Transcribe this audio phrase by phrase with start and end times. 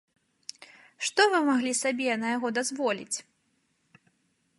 [1.09, 3.17] Што вы маглі сабе на яго дазволіць?